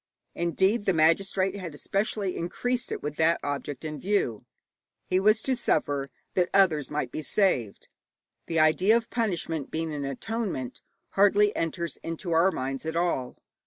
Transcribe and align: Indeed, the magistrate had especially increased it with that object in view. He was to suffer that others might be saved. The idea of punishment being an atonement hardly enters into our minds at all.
Indeed, 0.33 0.85
the 0.85 0.93
magistrate 0.97 1.55
had 1.57 1.75
especially 1.75 2.35
increased 2.35 2.91
it 2.91 3.03
with 3.03 3.17
that 3.17 3.39
object 3.43 3.85
in 3.85 3.99
view. 3.99 4.45
He 5.05 5.19
was 5.19 5.43
to 5.43 5.55
suffer 5.55 6.09
that 6.33 6.49
others 6.55 6.89
might 6.89 7.11
be 7.11 7.21
saved. 7.21 7.87
The 8.47 8.59
idea 8.59 8.97
of 8.97 9.11
punishment 9.11 9.69
being 9.69 9.93
an 9.93 10.03
atonement 10.03 10.81
hardly 11.09 11.55
enters 11.55 11.97
into 11.97 12.31
our 12.31 12.49
minds 12.49 12.83
at 12.87 12.95
all. 12.95 13.37